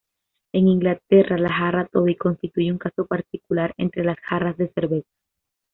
En 0.51 0.67
Inglaterra, 0.67 1.37
la 1.37 1.53
"jarra 1.53 1.85
Toby" 1.85 2.15
constituye 2.15 2.71
un 2.71 2.79
caso 2.79 3.05
particular 3.05 3.75
entre 3.77 4.03
las 4.03 4.17
jarras 4.19 4.57
de 4.57 4.67
cerveza. 4.67 5.11